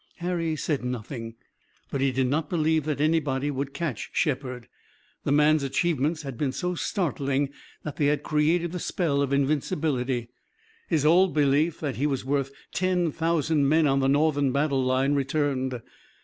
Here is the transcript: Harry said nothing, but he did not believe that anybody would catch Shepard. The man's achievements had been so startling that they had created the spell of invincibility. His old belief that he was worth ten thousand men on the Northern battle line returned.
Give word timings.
Harry 0.15 0.55
said 0.55 0.83
nothing, 0.83 1.35
but 1.91 2.01
he 2.01 2.11
did 2.11 2.25
not 2.25 2.49
believe 2.49 2.85
that 2.85 2.99
anybody 2.99 3.51
would 3.51 3.71
catch 3.71 4.09
Shepard. 4.13 4.67
The 5.25 5.31
man's 5.31 5.61
achievements 5.61 6.23
had 6.23 6.39
been 6.39 6.51
so 6.51 6.73
startling 6.73 7.51
that 7.83 7.97
they 7.97 8.07
had 8.07 8.23
created 8.23 8.71
the 8.71 8.79
spell 8.79 9.21
of 9.21 9.31
invincibility. 9.31 10.29
His 10.87 11.05
old 11.05 11.35
belief 11.35 11.79
that 11.81 11.97
he 11.97 12.07
was 12.07 12.25
worth 12.25 12.51
ten 12.73 13.11
thousand 13.11 13.69
men 13.69 13.85
on 13.85 13.99
the 13.99 14.09
Northern 14.09 14.51
battle 14.51 14.83
line 14.83 15.13
returned. 15.13 15.79